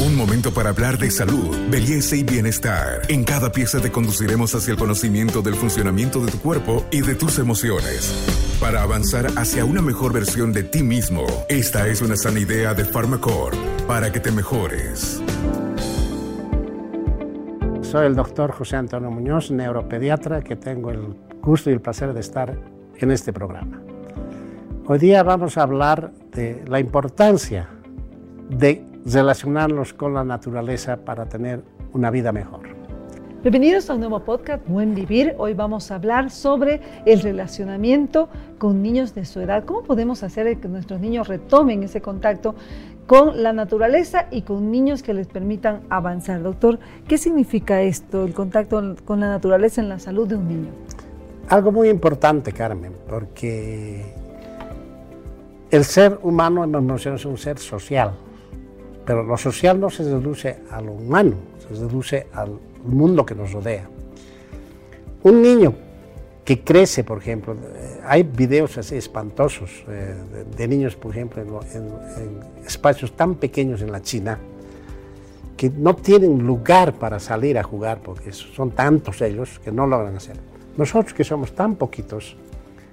Un 0.00 0.14
momento 0.14 0.54
para 0.54 0.70
hablar 0.70 0.96
de 0.96 1.10
salud, 1.10 1.56
belleza 1.70 2.14
y 2.14 2.22
bienestar. 2.22 3.02
En 3.08 3.24
cada 3.24 3.50
pieza 3.50 3.80
te 3.80 3.90
conduciremos 3.90 4.54
hacia 4.54 4.70
el 4.70 4.78
conocimiento 4.78 5.42
del 5.42 5.56
funcionamiento 5.56 6.24
de 6.24 6.30
tu 6.30 6.38
cuerpo 6.38 6.84
y 6.92 7.00
de 7.00 7.16
tus 7.16 7.40
emociones. 7.40 8.56
Para 8.60 8.82
avanzar 8.82 9.26
hacia 9.36 9.64
una 9.64 9.82
mejor 9.82 10.12
versión 10.12 10.52
de 10.52 10.62
ti 10.62 10.84
mismo, 10.84 11.26
esta 11.48 11.88
es 11.88 12.00
una 12.00 12.14
sana 12.14 12.38
idea 12.38 12.74
de 12.74 12.84
Pharmacore 12.84 13.56
para 13.88 14.12
que 14.12 14.20
te 14.20 14.30
mejores. 14.30 15.20
Soy 17.80 18.06
el 18.06 18.14
doctor 18.14 18.52
José 18.52 18.76
Antonio 18.76 19.10
Muñoz, 19.10 19.50
neuropediatra, 19.50 20.42
que 20.42 20.54
tengo 20.54 20.92
el 20.92 21.16
gusto 21.42 21.70
y 21.70 21.72
el 21.72 21.80
placer 21.80 22.14
de 22.14 22.20
estar 22.20 22.56
en 22.98 23.10
este 23.10 23.32
programa. 23.32 23.82
Hoy 24.86 25.00
día 25.00 25.24
vamos 25.24 25.58
a 25.58 25.62
hablar 25.62 26.12
de 26.30 26.62
la 26.68 26.78
importancia 26.78 27.68
de 28.48 28.87
relacionarnos 29.12 29.94
con 29.94 30.14
la 30.14 30.24
naturaleza 30.24 30.98
para 30.98 31.26
tener 31.26 31.62
una 31.92 32.10
vida 32.10 32.32
mejor. 32.32 32.60
Bienvenidos 33.42 33.88
a 33.88 33.94
un 33.94 34.00
nuevo 34.00 34.20
podcast, 34.20 34.66
Buen 34.66 34.94
Vivir. 34.94 35.34
Hoy 35.38 35.54
vamos 35.54 35.90
a 35.90 35.94
hablar 35.94 36.30
sobre 36.30 36.80
el 37.06 37.20
relacionamiento 37.20 38.28
con 38.58 38.82
niños 38.82 39.14
de 39.14 39.24
su 39.24 39.40
edad. 39.40 39.64
¿Cómo 39.64 39.82
podemos 39.82 40.22
hacer 40.22 40.58
que 40.58 40.68
nuestros 40.68 41.00
niños 41.00 41.28
retomen 41.28 41.82
ese 41.84 42.02
contacto 42.02 42.56
con 43.06 43.42
la 43.42 43.52
naturaleza 43.52 44.26
y 44.30 44.42
con 44.42 44.70
niños 44.70 45.02
que 45.02 45.14
les 45.14 45.28
permitan 45.28 45.82
avanzar? 45.88 46.42
Doctor, 46.42 46.78
¿qué 47.06 47.16
significa 47.16 47.80
esto, 47.80 48.24
el 48.24 48.34
contacto 48.34 48.96
con 49.04 49.20
la 49.20 49.28
naturaleza 49.28 49.80
en 49.80 49.88
la 49.88 50.00
salud 50.00 50.26
de 50.28 50.34
un 50.34 50.48
niño? 50.48 50.70
Algo 51.48 51.72
muy 51.72 51.88
importante, 51.88 52.52
Carmen, 52.52 52.92
porque 53.08 54.12
el 55.70 55.84
ser 55.84 56.18
humano 56.22 56.64
en 56.64 56.90
es 56.90 57.24
un 57.24 57.38
ser 57.38 57.58
social 57.58 58.27
pero 59.08 59.22
lo 59.22 59.38
social 59.38 59.80
no 59.80 59.88
se 59.88 60.02
reduce 60.02 60.58
a 60.70 60.82
lo 60.82 60.92
humano, 60.92 61.34
se 61.66 61.74
reduce 61.80 62.26
al 62.30 62.60
mundo 62.84 63.24
que 63.24 63.34
nos 63.34 63.50
rodea. 63.52 63.88
Un 65.22 65.40
niño 65.40 65.72
que 66.44 66.62
crece, 66.62 67.04
por 67.04 67.16
ejemplo, 67.16 67.54
eh, 67.54 68.00
hay 68.04 68.22
videos 68.22 68.76
así 68.76 68.96
espantosos 68.96 69.82
eh, 69.88 70.14
de, 70.54 70.68
niños, 70.68 70.94
por 70.94 71.12
ejemplo, 71.12 71.42
en, 71.72 72.66
espacios 72.66 73.12
tan 73.16 73.36
pequeños 73.36 73.80
en 73.80 73.92
la 73.92 74.02
China, 74.02 74.38
que 75.56 75.70
no 75.70 75.96
tienen 75.96 76.46
lugar 76.46 76.92
para 76.92 77.18
salir 77.18 77.56
a 77.56 77.62
jugar, 77.62 78.02
porque 78.02 78.30
son 78.32 78.72
tantos 78.72 79.22
ellos 79.22 79.58
que 79.64 79.72
no 79.72 79.86
logran 79.86 80.16
hacer. 80.16 80.36
Nosotros 80.76 81.14
que 81.14 81.24
somos 81.24 81.54
tan 81.54 81.76
poquitos, 81.76 82.36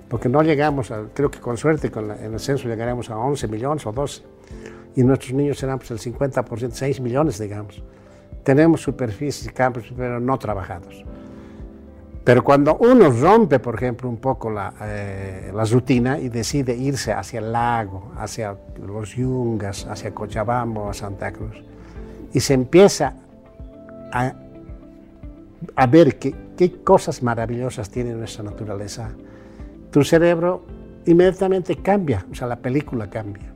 porque 0.08 0.30
no 0.30 0.42
llegamos, 0.44 0.92
a, 0.92 1.08
creo 1.14 1.30
que 1.30 1.42
con 1.42 1.58
suerte 1.58 1.92
con 1.92 2.10
en 2.10 2.36
el 2.36 2.40
censo 2.40 2.70
llegaremos 2.70 3.10
a 3.10 3.18
11 3.18 3.50
millones 3.50 3.86
o 3.86 3.92
12, 3.92 4.24
y 4.96 5.04
nuestros 5.04 5.34
niños 5.34 5.58
serán 5.58 5.78
pues, 5.78 5.92
el 5.92 6.00
50%, 6.00 6.72
6 6.72 7.02
millones, 7.02 7.40
digamos. 7.40 7.84
Tenemos 8.44 8.82
superficies 8.82 9.48
y 9.48 9.50
campos, 9.50 9.92
pero 9.96 10.20
no 10.20 10.38
trabajados. 10.38 11.04
Pero 12.24 12.44
cuando 12.44 12.78
uno 12.78 13.12
rompe, 13.12 13.60
por 13.60 13.76
ejemplo, 13.76 14.10
un 14.10 14.18
poco 14.18 14.50
la, 14.50 14.74
eh, 14.82 15.52
la, 15.54 15.64
rutina 15.66 16.18
y 16.18 16.30
decide 16.30 16.76
irse 16.76 17.14
hacia 17.14 17.40
el 17.40 17.52
lago, 17.52 18.12
hacia 18.18 18.58
los 18.84 19.16
Yungas, 19.16 19.86
hacia 19.86 20.12
Cochabamba, 20.12 20.90
a 20.90 20.94
Santa 20.94 21.32
Cruz, 21.32 21.64
y 22.34 22.40
se 22.40 22.56
empieza 22.56 23.14
a, 24.12 24.34
a 25.76 25.88
ver 25.88 26.18
qué, 26.18 26.34
qué 26.58 26.82
cosas 26.84 27.22
maravillosas 27.22 27.92
tiene 27.92 28.14
nuestra 28.14 28.44
naturaleza, 28.44 29.12
tu 29.92 30.04
cerebro 30.04 30.66
inmediatamente 31.06 31.76
cambia, 31.76 32.26
o 32.32 32.34
sea, 32.34 32.48
la 32.48 32.56
película 32.56 33.08
cambia. 33.08 33.55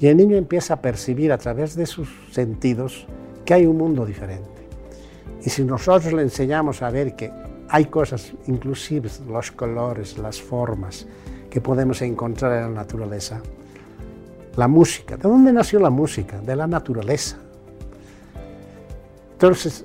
Y 0.00 0.06
el 0.06 0.16
niño 0.16 0.36
empieza 0.36 0.74
a 0.74 0.82
percibir 0.82 1.30
a 1.30 1.38
través 1.38 1.76
de 1.76 1.84
sus 1.84 2.08
sentidos 2.32 3.06
que 3.44 3.52
hay 3.52 3.66
un 3.66 3.76
mundo 3.76 4.06
diferente. 4.06 4.48
Y 5.44 5.50
si 5.50 5.62
nosotros 5.62 6.12
le 6.14 6.22
enseñamos 6.22 6.80
a 6.80 6.90
ver 6.90 7.14
que 7.14 7.30
hay 7.68 7.84
cosas, 7.84 8.32
inclusive 8.46 9.10
los 9.28 9.52
colores, 9.52 10.18
las 10.18 10.40
formas, 10.40 11.06
que 11.50 11.60
podemos 11.60 12.00
encontrar 12.00 12.52
en 12.52 12.74
la 12.74 12.80
naturaleza, 12.80 13.42
la 14.56 14.68
música, 14.68 15.16
¿de 15.16 15.28
dónde 15.28 15.52
nació 15.52 15.78
la 15.80 15.90
música? 15.90 16.40
De 16.40 16.56
la 16.56 16.66
naturaleza. 16.66 17.36
Entonces, 19.32 19.84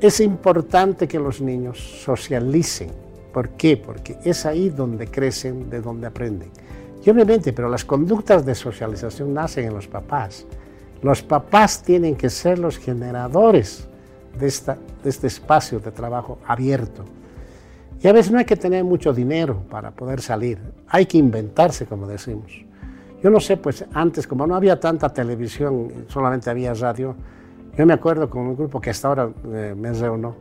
es 0.00 0.20
importante 0.20 1.06
que 1.06 1.18
los 1.18 1.40
niños 1.40 1.78
socialicen. 2.04 2.90
¿Por 3.32 3.50
qué? 3.50 3.76
Porque 3.76 4.18
es 4.24 4.44
ahí 4.44 4.68
donde 4.70 5.06
crecen, 5.06 5.70
de 5.70 5.80
donde 5.80 6.08
aprenden. 6.08 6.50
Y 7.04 7.10
obviamente, 7.10 7.52
pero 7.52 7.68
las 7.68 7.84
conductas 7.84 8.44
de 8.44 8.54
socialización 8.54 9.34
nacen 9.34 9.66
en 9.66 9.74
los 9.74 9.88
papás. 9.88 10.46
Los 11.02 11.22
papás 11.22 11.82
tienen 11.82 12.14
que 12.14 12.30
ser 12.30 12.58
los 12.58 12.78
generadores 12.78 13.88
de, 14.38 14.46
esta, 14.46 14.78
de 15.02 15.10
este 15.10 15.26
espacio 15.26 15.80
de 15.80 15.90
trabajo 15.90 16.38
abierto. 16.46 17.04
Y 18.00 18.08
a 18.08 18.12
veces 18.12 18.32
no 18.32 18.38
hay 18.38 18.44
que 18.44 18.56
tener 18.56 18.84
mucho 18.84 19.12
dinero 19.12 19.62
para 19.70 19.90
poder 19.90 20.20
salir, 20.20 20.58
hay 20.88 21.06
que 21.06 21.18
inventarse, 21.18 21.86
como 21.86 22.06
decimos. 22.06 22.52
Yo 23.22 23.30
no 23.30 23.38
sé, 23.38 23.56
pues 23.56 23.84
antes, 23.94 24.26
como 24.26 24.46
no 24.46 24.56
había 24.56 24.80
tanta 24.80 25.08
televisión, 25.12 26.06
solamente 26.08 26.50
había 26.50 26.74
radio, 26.74 27.14
yo 27.76 27.86
me 27.86 27.94
acuerdo 27.94 28.28
con 28.28 28.42
un 28.42 28.56
grupo 28.56 28.80
que 28.80 28.90
hasta 28.90 29.08
ahora 29.08 29.30
eh, 29.52 29.74
me 29.76 29.92
reúno, 29.92 30.34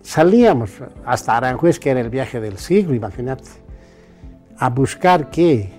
salíamos 0.00 0.70
hasta 1.04 1.36
Aranjuez, 1.36 1.78
que 1.78 1.90
era 1.90 2.00
el 2.00 2.08
viaje 2.08 2.40
del 2.40 2.56
siglo, 2.56 2.94
imagínate, 2.94 3.50
a 4.56 4.70
buscar 4.70 5.28
qué, 5.28 5.70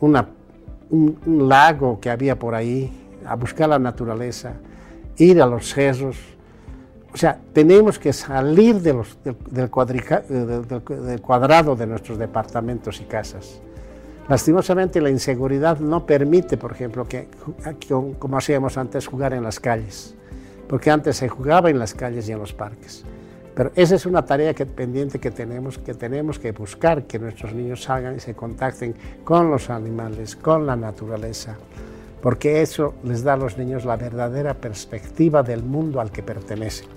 un, 0.00 1.48
lago 1.48 2.00
que 2.00 2.10
había 2.10 2.38
por 2.38 2.54
ahí, 2.54 2.92
a 3.24 3.36
buscar 3.36 3.68
la 3.68 3.78
naturaleza, 3.78 4.54
ir 5.16 5.40
a 5.40 5.46
los 5.46 5.72
cerros. 5.72 6.16
O 7.12 7.16
sea, 7.16 7.38
tenemos 7.52 7.98
que 7.98 8.12
salir 8.12 8.80
del, 8.80 9.02
del, 9.50 9.70
cuadrado 11.20 11.76
de 11.76 11.86
nuestros 11.86 12.18
departamentos 12.18 13.00
y 13.00 13.04
casas. 13.04 13.60
Lastimosamente 14.28 15.00
la 15.00 15.10
inseguridad 15.10 15.80
no 15.80 16.06
permite, 16.06 16.56
por 16.56 16.72
ejemplo, 16.72 17.06
que, 17.06 17.28
como 18.18 18.36
hacíamos 18.36 18.78
antes, 18.78 19.06
jugar 19.06 19.34
en 19.34 19.42
las 19.42 19.58
calles, 19.58 20.14
porque 20.68 20.90
antes 20.90 21.16
se 21.16 21.28
jugaba 21.28 21.68
en 21.68 21.78
las 21.80 21.94
calles 21.94 22.28
y 22.28 22.32
en 22.32 22.38
los 22.38 22.52
parques. 22.52 23.04
Pero 23.54 23.72
esa 23.74 23.94
es 23.94 24.06
una 24.06 24.24
tarea 24.24 24.54
que, 24.54 24.66
pendiente 24.66 25.18
que 25.18 25.30
tenemos, 25.30 25.78
que 25.78 25.94
tenemos 25.94 26.38
que 26.38 26.52
buscar 26.52 27.04
que 27.04 27.18
nuestros 27.18 27.52
niños 27.52 27.82
salgan 27.82 28.16
y 28.16 28.20
se 28.20 28.34
contacten 28.34 28.94
con 29.24 29.50
los 29.50 29.70
animales, 29.70 30.36
con 30.36 30.66
la 30.66 30.76
naturaleza, 30.76 31.56
porque 32.22 32.62
eso 32.62 32.94
les 33.04 33.22
da 33.22 33.34
a 33.34 33.36
los 33.36 33.58
niños 33.58 33.84
la 33.84 33.96
verdadera 33.96 34.54
perspectiva 34.54 35.42
del 35.42 35.62
mundo 35.62 36.00
al 36.00 36.10
que 36.10 36.22
pertenecen. 36.22 36.88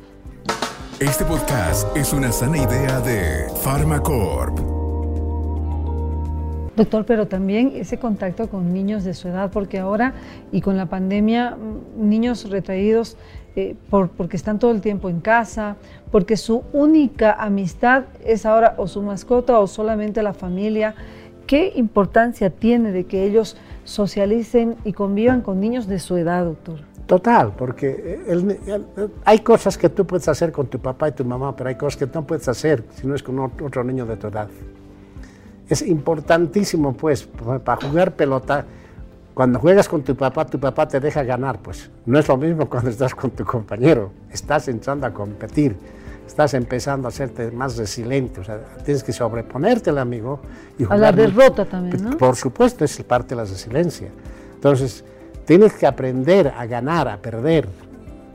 Este 0.99 1.25
podcast 1.25 1.95
es 1.97 2.13
una 2.13 2.31
sana 2.31 2.57
idea 2.57 3.01
de 3.01 3.47
Pharmacorp. 3.63 4.72
Doctor, 6.75 7.05
pero 7.05 7.27
también 7.27 7.73
ese 7.75 7.99
contacto 7.99 8.49
con 8.49 8.73
niños 8.73 9.03
de 9.03 9.13
su 9.13 9.27
edad, 9.27 9.51
porque 9.51 9.77
ahora 9.77 10.13
y 10.51 10.61
con 10.61 10.75
la 10.75 10.87
pandemia, 10.87 11.51
mm, 11.51 12.09
niños 12.09 12.49
retraídos 12.49 13.15
eh, 13.55 13.75
por, 13.91 14.09
porque 14.09 14.35
están 14.35 14.57
todo 14.57 14.71
el 14.71 14.81
tiempo 14.81 15.09
en 15.09 15.19
casa, 15.19 15.75
porque 16.11 16.35
su 16.35 16.63
única 16.73 17.33
amistad 17.33 18.05
es 18.25 18.47
ahora 18.47 18.73
o 18.77 18.87
su 18.87 19.03
mascota 19.03 19.59
o 19.59 19.67
solamente 19.67 20.23
la 20.23 20.33
familia. 20.33 20.95
¿Qué 21.45 21.73
importancia 21.75 22.49
tiene 22.49 22.91
de 22.91 23.05
que 23.05 23.23
ellos 23.23 23.55
socialicen 23.83 24.75
y 24.83 24.93
convivan 24.93 25.41
con 25.41 25.59
niños 25.59 25.87
de 25.87 25.99
su 25.99 26.17
edad, 26.17 26.45
doctor? 26.45 26.79
Total, 27.05 27.51
porque 27.55 28.19
hay 29.25 29.39
cosas 29.39 29.77
que 29.77 29.89
tú 29.89 30.07
puedes 30.07 30.27
hacer 30.27 30.51
con 30.51 30.67
tu 30.67 30.79
papá 30.79 31.09
y 31.09 31.11
tu 31.11 31.25
mamá, 31.25 31.55
pero 31.55 31.69
hay 31.69 31.75
cosas 31.75 31.97
que 31.97 32.07
no 32.07 32.25
puedes 32.25 32.47
hacer 32.47 32.83
si 32.95 33.05
no 33.05 33.13
es 33.13 33.21
con 33.21 33.37
otro 33.37 33.83
niño 33.83 34.05
de 34.05 34.15
tu 34.15 34.27
edad. 34.27 34.47
Es 35.69 35.81
importantísimo, 35.81 36.93
pues, 36.93 37.23
para 37.63 37.81
jugar 37.81 38.13
pelota, 38.15 38.65
cuando 39.33 39.59
juegas 39.59 39.87
con 39.87 40.03
tu 40.03 40.15
papá, 40.15 40.45
tu 40.45 40.59
papá 40.59 40.87
te 40.87 40.99
deja 40.99 41.23
ganar, 41.23 41.59
pues 41.59 41.89
no 42.05 42.19
es 42.19 42.27
lo 42.27 42.37
mismo 42.37 42.69
cuando 42.69 42.89
estás 42.89 43.15
con 43.15 43.31
tu 43.31 43.43
compañero, 43.43 44.11
estás 44.31 44.67
entrando 44.67 45.07
a 45.07 45.13
competir, 45.13 45.75
estás 46.27 46.53
empezando 46.53 47.07
a 47.07 47.09
hacerte 47.09 47.49
más 47.49 47.77
resiliente, 47.77 48.41
o 48.41 48.43
sea, 48.43 48.59
tienes 48.85 49.03
que 49.03 49.11
sobreponerte 49.11 49.89
al 49.89 49.97
amigo 49.97 50.39
y 50.77 50.83
jugar. 50.83 50.99
A 50.99 51.01
la 51.01 51.11
derrota 51.11 51.65
también, 51.65 52.03
¿no? 52.03 52.17
Por 52.17 52.35
supuesto, 52.35 52.85
es 52.85 53.01
parte 53.03 53.29
de 53.29 53.41
la 53.41 53.47
resiliencia. 53.47 54.09
Entonces, 54.53 55.03
tienes 55.45 55.73
que 55.73 55.87
aprender 55.87 56.53
a 56.55 56.65
ganar, 56.65 57.07
a 57.07 57.17
perder. 57.17 57.67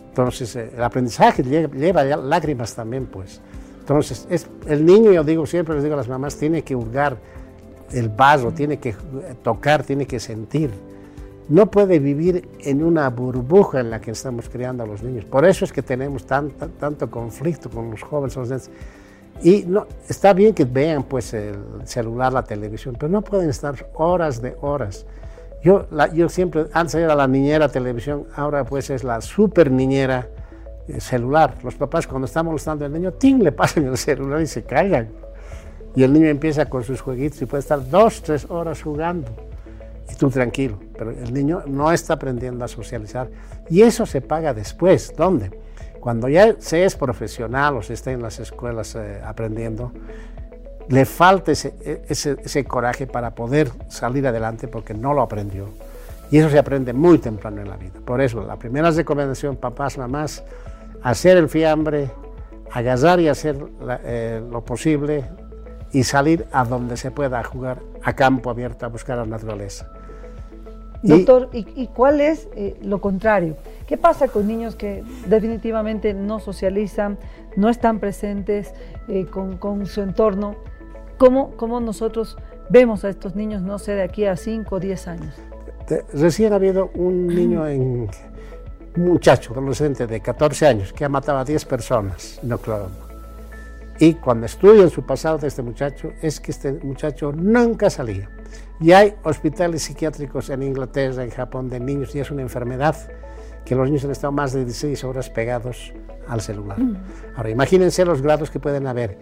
Entonces, 0.09 0.57
el 0.57 0.83
aprendizaje 0.83 1.45
lleva, 1.45 2.03
lleva 2.03 2.17
lágrimas 2.17 2.75
también, 2.75 3.07
pues. 3.07 3.41
Entonces, 3.89 4.27
es, 4.29 4.47
el 4.67 4.85
niño, 4.85 5.13
yo 5.13 5.25
digo, 5.25 5.47
siempre 5.47 5.75
les 5.75 5.83
digo 5.83 5.95
a 5.95 5.97
las 5.97 6.11
mamás, 6.11 6.37
tiene 6.37 6.63
que 6.63 6.77
hurgar 6.77 7.17
el 7.91 8.11
vaso, 8.11 8.53
tiene 8.53 8.77
que 8.77 8.95
tocar, 9.43 9.83
tiene 9.83 10.07
que 10.07 10.21
sentir. 10.21 10.71
No 11.49 11.71
puede 11.71 11.99
vivir 11.99 12.47
en 12.59 12.85
una 12.85 13.09
burbuja 13.09 13.81
en 13.81 13.89
la 13.89 13.99
que 13.99 14.11
estamos 14.11 14.51
criando 14.51 14.83
a 14.83 14.87
los 14.87 15.03
niños. 15.03 15.25
Por 15.25 15.47
eso 15.47 15.65
es 15.65 15.73
que 15.73 15.81
tenemos 15.81 16.27
tanto 16.27 17.11
conflicto 17.11 17.71
con 17.71 17.91
los 17.91 18.03
jóvenes. 18.03 18.71
Y 19.43 19.65
no, 19.67 19.87
está 20.07 20.35
bien 20.35 20.53
que 20.53 20.67
vean 20.67 21.05
pues 21.05 21.33
el 21.33 21.57
celular, 21.85 22.31
la 22.35 22.45
televisión, 22.45 22.95
pero 23.01 23.11
no 23.11 23.23
pueden 23.23 23.49
estar 23.49 23.89
horas 23.95 24.43
de 24.43 24.55
horas. 24.61 25.07
Yo, 25.63 25.87
yo 26.13 26.29
siempre, 26.29 26.67
antes 26.75 26.97
era 26.97 27.15
la 27.15 27.27
niñera 27.27 27.71
televisión, 27.71 28.27
ahora 28.37 28.65
pues 28.65 28.91
es 28.91 29.03
la 29.03 29.23
super 29.23 29.71
niñera 29.71 30.29
celular. 30.99 31.55
Los 31.63 31.75
papás 31.75 32.07
cuando 32.07 32.27
están 32.27 32.47
molestando 32.47 32.85
al 32.85 32.93
niño, 32.93 33.13
¡ting! 33.13 33.43
le 33.43 33.53
pasan 33.53 33.87
el 33.87 33.97
celular 33.97 34.41
y 34.41 34.47
se 34.47 34.63
callan. 34.65 35.09
Y 35.95 36.03
el 36.03 36.13
niño 36.13 36.27
empieza 36.27 36.67
con 36.67 36.85
sus 36.85 37.01
jueguitos 37.01 37.41
y 37.43 37.47
puede 37.47 37.61
estar 37.61 37.89
dos, 37.89 38.23
tres 38.23 38.47
horas 38.51 38.83
jugando. 38.83 39.29
Y 40.11 40.15
tú 40.15 40.31
tranquilo. 40.31 40.79
Pero 40.97 41.11
el 41.11 41.33
niño 41.33 41.63
no 41.67 41.93
está 41.93 42.15
aprendiendo 42.15 42.65
a 42.65 42.69
socializar. 42.69 43.29
Y 43.69 43.83
eso 43.83 44.07
se 44.07 44.21
paga 44.21 44.55
después. 44.55 45.13
¿Dónde? 45.17 45.51
Cuando 46.01 46.29
ya 46.29 46.57
se 46.59 46.85
es 46.85 46.95
profesional 46.95 47.77
o 47.77 47.83
se 47.83 47.95
está 47.95 48.13
en 48.13 48.23
las 48.23 48.39
escuelas 48.39 48.95
eh, 48.95 49.21
aprendiendo, 49.25 49.93
le 50.89 51.05
falta 51.05 51.53
ese, 51.53 51.75
ese, 52.09 52.65
coraje 52.65 53.07
para 53.07 53.35
poder 53.35 53.71
salir 53.89 54.27
adelante 54.27 54.69
porque 54.69 54.95
no 54.95 55.13
lo 55.13 55.23
aprendió. 55.23 55.69
Y 56.31 56.39
eso 56.39 56.51
se 56.51 56.59
aprende 56.59 56.93
muy 56.93 57.19
temprano 57.19 57.61
en 57.61 57.69
la 57.69 57.77
vida. 57.77 58.01
Por 58.05 58.21
eso, 58.21 58.43
la 58.43 58.57
primera 58.57 58.91
recomendación, 58.91 59.57
papás, 59.57 59.99
mamás, 59.99 60.45
hacer 61.03 61.37
el 61.37 61.49
fiambre, 61.49 62.11
agasar 62.73 63.21
y 63.21 63.29
hacer 63.29 63.57
eh, 64.05 64.43
lo 64.51 64.65
posible 64.65 65.25
y 65.93 66.03
salir 66.03 66.47
a 66.53 66.65
donde 66.65 66.97
se 66.97 67.11
pueda 67.11 67.43
jugar 67.45 67.81
a 68.03 68.15
campo 68.15 68.51
abierto 68.51 68.87
a 68.87 68.89
buscar 68.89 69.19
la 69.19 69.27
naturaleza. 69.27 69.91
Doctor, 71.03 71.49
¿y, 71.53 71.87
cuál 71.89 72.21
es 72.21 72.49
eh, 72.57 72.77
lo 72.83 73.01
contrario? 73.01 73.57
¿Qué 73.87 73.97
pasa 73.97 74.27
con 74.27 74.49
niños 74.49 74.75
que 74.75 75.05
definitivamente 75.27 76.13
no 76.13 76.41
socializan, 76.41 77.19
no 77.57 77.69
están 77.69 78.01
presentes 78.01 78.75
eh, 79.07 79.27
con, 79.27 79.87
su 79.87 80.03
entorno? 80.03 80.57
¿Cómo, 81.17 81.53
¿Cómo, 81.57 81.79
nosotros 81.79 82.37
vemos 82.69 83.05
a 83.05 83.11
estos 83.11 83.37
niños, 83.37 83.63
no 83.63 83.79
sé, 83.79 83.93
de 83.93 84.03
aquí 84.03 84.27
a 84.27 84.35
5 84.35 84.75
o 84.75 84.81
10 84.81 85.09
años? 85.09 85.35
Recién 86.13 86.53
ha 86.53 86.57
habido 86.57 86.91
un 86.95 87.29
niño, 87.29 87.67
en, 87.67 88.09
un 88.97 89.09
muchacho, 89.09 89.53
adolescente 89.53 90.07
de 90.07 90.21
14 90.21 90.67
años, 90.67 90.93
que 90.93 91.05
ha 91.05 91.09
matado 91.09 91.39
a 91.39 91.45
10 91.45 91.65
personas 91.65 92.41
en 92.43 92.53
Oklahoma. 92.53 93.09
Y 93.99 94.15
cuando 94.15 94.47
estudian 94.47 94.91
su 94.91 95.05
pasado 95.05 95.39
de 95.39 95.49
este 95.49 95.63
muchacho, 95.63 96.13
es 96.23 96.41
que 96.41 96.53
este 96.53 96.73
muchacho 96.73 97.33
nunca 97.33 97.91
salía. 97.91 98.31
Y 98.81 98.93
hay 98.93 99.15
hospitales 99.25 99.83
psiquiátricos 99.83 100.51
en 100.51 100.63
Inglaterra, 100.63 101.25
en 101.25 101.31
Japón, 101.31 101.69
de 101.69 101.81
niños, 101.81 102.15
y 102.15 102.21
es 102.21 102.31
una 102.31 102.43
enfermedad 102.43 102.97
que 103.65 103.75
los 103.75 103.87
niños 103.87 104.05
han 104.05 104.13
estado 104.13 104.33
más 104.33 104.53
de 104.53 104.65
16 104.65 105.03
horas 105.05 105.29
pegados 105.31 105.93
al 106.29 106.41
celular. 106.41 106.79
Mm. 106.79 106.97
Ahora, 107.37 107.51
imagínense 107.51 108.05
los 108.05 108.23
grados 108.23 108.51
que 108.51 108.61
pueden 108.61 108.87
haber. 108.87 109.19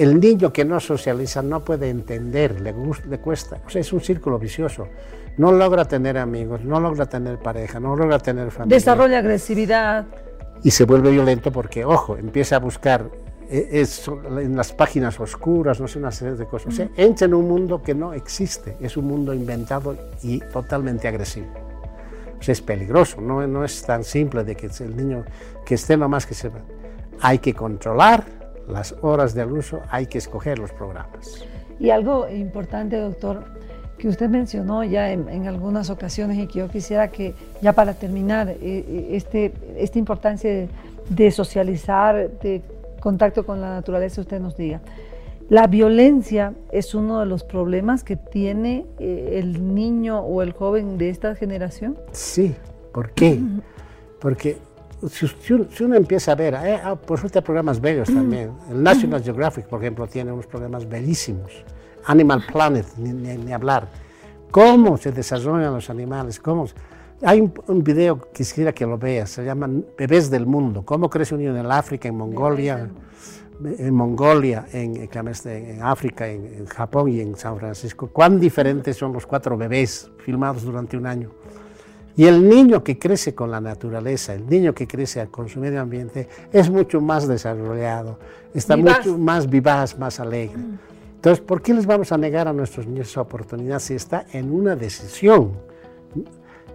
El 0.00 0.18
niño 0.18 0.50
que 0.50 0.64
no 0.64 0.80
socializa 0.80 1.42
no 1.42 1.60
puede 1.62 1.90
entender, 1.90 2.58
le, 2.62 2.74
le 3.06 3.18
cuesta. 3.18 3.60
O 3.66 3.68
sea, 3.68 3.82
es 3.82 3.92
un 3.92 4.00
círculo 4.00 4.38
vicioso. 4.38 4.88
No 5.36 5.52
logra 5.52 5.84
tener 5.84 6.16
amigos, 6.16 6.64
no 6.64 6.80
logra 6.80 7.04
tener 7.04 7.38
pareja, 7.38 7.78
no 7.80 7.94
logra 7.94 8.18
tener 8.18 8.50
familia. 8.50 8.78
Desarrolla 8.78 9.18
agresividad. 9.18 10.06
Y 10.62 10.70
se 10.70 10.84
vuelve 10.84 11.10
violento 11.10 11.52
porque, 11.52 11.84
ojo, 11.84 12.16
empieza 12.16 12.56
a 12.56 12.60
buscar 12.60 13.10
e, 13.50 13.68
es, 13.72 14.08
en 14.08 14.56
las 14.56 14.72
páginas 14.72 15.20
oscuras, 15.20 15.78
no 15.78 15.86
sé, 15.86 15.98
una 15.98 16.12
serie 16.12 16.34
de 16.34 16.46
cosas. 16.46 16.72
O 16.72 16.76
sea, 16.78 16.88
entra 16.96 17.26
en 17.26 17.34
un 17.34 17.46
mundo 17.46 17.82
que 17.82 17.94
no 17.94 18.14
existe, 18.14 18.78
es 18.80 18.96
un 18.96 19.04
mundo 19.04 19.34
inventado 19.34 19.94
y 20.22 20.38
totalmente 20.38 21.08
agresivo. 21.08 21.48
O 22.38 22.42
sea, 22.42 22.54
es 22.54 22.62
peligroso, 22.62 23.20
no, 23.20 23.46
no 23.46 23.66
es 23.66 23.82
tan 23.82 24.02
simple 24.02 24.44
de 24.44 24.56
que 24.56 24.70
el 24.80 24.96
niño 24.96 25.26
que 25.66 25.74
esté 25.74 25.98
nomás 25.98 26.24
que 26.24 26.32
se... 26.32 26.50
Hay 27.20 27.38
que 27.38 27.52
controlar 27.52 28.39
las 28.70 28.94
horas 29.02 29.34
del 29.34 29.52
uso, 29.52 29.80
hay 29.90 30.06
que 30.06 30.18
escoger 30.18 30.58
los 30.58 30.72
programas. 30.72 31.44
Y 31.78 31.90
algo 31.90 32.28
importante, 32.28 32.96
doctor, 32.96 33.44
que 33.98 34.08
usted 34.08 34.28
mencionó 34.28 34.82
ya 34.84 35.12
en, 35.12 35.46
algunas 35.46 35.90
ocasiones 35.90 36.38
y 36.38 36.46
que 36.46 36.60
yo 36.60 36.68
quisiera 36.68 37.08
que 37.08 37.34
ya 37.60 37.72
para 37.72 37.94
terminar, 37.94 38.48
eh, 38.48 38.56
eh, 38.62 39.08
este, 39.12 39.52
esta 39.76 39.98
importancia 39.98 40.50
de, 40.50 40.68
de 41.10 41.30
socializar, 41.30 42.30
de 42.40 42.62
contacto 43.00 43.44
con 43.44 43.60
la 43.60 43.70
naturaleza, 43.70 44.20
usted 44.20 44.40
nos 44.40 44.56
diga. 44.56 44.80
La 45.50 45.66
violencia 45.66 46.54
es 46.70 46.94
uno 46.94 47.18
de 47.18 47.26
los 47.26 47.42
problemas 47.42 48.04
que 48.04 48.14
tiene 48.14 48.86
eh, 49.00 49.40
el 49.42 49.74
niño 49.74 50.20
o 50.20 50.42
el 50.42 50.52
joven 50.52 50.96
de 50.96 51.10
esta 51.10 51.34
generación. 51.34 51.98
Sí, 52.12 52.54
¿por 52.92 53.10
qué? 53.10 53.40
Porque 54.20 54.58
si, 55.08 55.84
uno, 55.84 55.96
empieza 55.96 56.32
a 56.32 56.34
ver, 56.34 56.54
eh, 56.54 56.80
ah, 56.82 56.94
por 56.94 57.18
suerte 57.18 57.38
hay 57.38 57.44
programas 57.44 57.80
bellos 57.80 58.08
también. 58.12 58.52
El 58.70 58.82
National 58.82 59.22
Geographic, 59.22 59.66
por 59.66 59.80
ejemplo, 59.80 60.06
tiene 60.06 60.32
unos 60.32 60.46
programas 60.46 60.88
bellísimos. 60.88 61.64
Animal 62.06 62.44
Planet, 62.50 62.86
ni, 62.96 63.52
hablar. 63.52 63.88
¿Cómo 64.50 64.96
se 64.96 65.12
desarrollan 65.12 65.72
los 65.72 65.88
animales? 65.90 66.38
¿Cómo? 66.40 66.66
Hay 67.22 67.40
un, 67.40 67.84
video 67.84 68.20
que 68.20 68.30
quisiera 68.32 68.72
que 68.72 68.86
lo 68.86 68.98
veas, 68.98 69.30
se 69.30 69.44
llama 69.44 69.68
Bebés 69.96 70.30
del 70.30 70.46
Mundo, 70.46 70.82
cómo 70.84 71.10
crece 71.10 71.34
un 71.34 71.40
niño 71.40 71.52
en 71.52 71.64
el 71.64 71.70
África, 71.70 72.08
en 72.08 72.16
Mongolia, 72.16 72.88
en 73.62 73.94
Mongolia, 73.94 74.66
en, 74.72 74.96
en 74.96 75.82
África, 75.82 76.26
en, 76.26 76.66
Japón 76.66 77.10
y 77.10 77.20
en 77.20 77.36
San 77.36 77.58
Francisco. 77.58 78.08
Cuán 78.08 78.40
diferentes 78.40 78.96
son 78.96 79.12
los 79.12 79.26
cuatro 79.26 79.56
bebés 79.56 80.10
filmados 80.24 80.62
durante 80.62 80.96
un 80.96 81.06
año. 81.06 81.30
Y 82.20 82.26
el 82.26 82.46
niño 82.46 82.84
que 82.84 82.98
crece 82.98 83.34
con 83.34 83.50
la 83.50 83.62
naturaleza, 83.62 84.34
el 84.34 84.46
niño 84.46 84.74
que 84.74 84.86
crece 84.86 85.26
con 85.28 85.48
su 85.48 85.58
medio 85.58 85.80
ambiente, 85.80 86.28
es 86.52 86.68
mucho 86.68 87.00
más 87.00 87.26
desarrollado, 87.26 88.18
está 88.52 88.76
mucho 88.76 89.16
más 89.16 89.48
vivaz, 89.48 89.98
más 89.98 90.20
alegre. 90.20 90.58
Mm. 90.58 90.78
Entonces, 91.14 91.42
¿por 91.42 91.62
qué 91.62 91.72
les 91.72 91.86
vamos 91.86 92.12
a 92.12 92.18
negar 92.18 92.46
a 92.46 92.52
nuestros 92.52 92.86
niños 92.86 93.08
esa 93.08 93.22
oportunidad 93.22 93.78
si 93.78 93.94
está 93.94 94.26
en 94.34 94.52
una 94.52 94.76
decisión? 94.76 95.52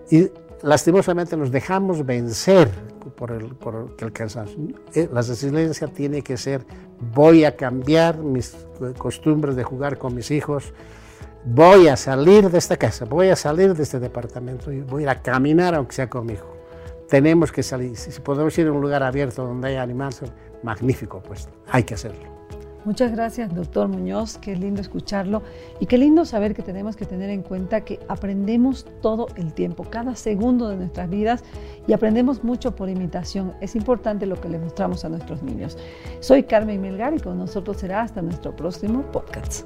y 0.10 0.32
lastimosamente 0.64 1.38
nos 1.38 1.52
dejamos 1.52 2.04
vencer 2.04 2.68
por 3.16 3.32
el, 3.32 3.46
por 3.54 3.96
el 4.00 4.12
cansancio. 4.12 4.58
Eh, 4.96 5.08
la 5.14 5.22
resiliencia 5.22 5.86
tiene 5.86 6.24
que 6.24 6.38
ser, 6.38 6.66
voy 7.14 7.46
a 7.46 7.56
cambiar 7.56 8.18
mis 8.18 8.58
costumbres 8.98 9.56
de 9.56 9.64
jugar 9.64 10.00
con 10.00 10.16
mis 10.16 10.32
hijos, 10.32 10.74
voy 11.46 11.88
a 11.88 11.96
salir 11.96 12.50
de 12.50 12.58
esta 12.58 12.76
casa, 12.78 13.06
voy 13.06 13.30
a 13.30 13.36
salir 13.36 13.76
de 13.76 13.84
este 13.84 14.00
departamento 14.00 14.72
y 14.72 14.82
voy 14.82 15.02
a 15.02 15.04
ir 15.04 15.10
a 15.10 15.22
caminar 15.22 15.76
aunque 15.76 15.94
sea 15.94 16.10
con 16.10 16.26
mi 16.26 16.34
hijo. 16.34 16.48
Tenemos 17.08 17.52
que 17.52 17.62
salir, 17.62 17.96
si 17.96 18.20
podemos 18.20 18.58
ir 18.58 18.68
a 18.68 18.72
un 18.72 18.82
lugar 18.82 19.04
abierto 19.04 19.46
donde 19.46 19.70
hay 19.70 19.76
animales, 19.76 20.24
magnífico, 20.64 21.22
pues 21.22 21.48
hay 21.70 21.84
que 21.84 21.94
hacerlo. 21.94 22.36
Muchas 22.84 23.12
gracias, 23.12 23.54
doctor 23.54 23.88
Muñoz. 23.88 24.38
Qué 24.38 24.56
lindo 24.56 24.80
escucharlo 24.80 25.42
y 25.80 25.88
qué 25.88 25.98
lindo 25.98 26.24
saber 26.24 26.54
que 26.54 26.62
tenemos 26.62 26.96
que 26.96 27.06
tener 27.06 27.32
en 27.32 27.42
cuenta 27.42 27.82
que 27.82 28.00
aprendemos 28.08 28.86
todo 29.02 29.28
el 29.38 29.54
tiempo, 29.54 29.86
cada 29.90 30.16
segundo 30.16 30.70
de 30.70 30.78
nuestras 30.78 31.10
vidas 31.10 31.44
y 31.88 31.94
aprendemos 31.94 32.44
mucho 32.44 32.76
por 32.76 32.90
imitación. 32.90 33.54
Es 33.60 33.76
importante 33.76 34.28
lo 34.28 34.40
que 34.40 34.50
le 34.50 34.60
mostramos 34.60 35.04
a 35.04 35.10
nuestros 35.10 35.42
niños. 35.42 35.80
Soy 36.20 36.44
Carmen 36.44 36.80
Melgar 36.80 37.16
y 37.16 37.20
con 37.20 37.40
nosotros 37.40 37.78
será 37.78 38.02
hasta 38.02 38.22
nuestro 38.22 38.56
próximo 38.56 39.02
podcast. 39.12 39.66